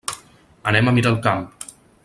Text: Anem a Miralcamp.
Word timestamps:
Anem 0.71 0.89
a 0.89 0.95
Miralcamp. 0.97 1.47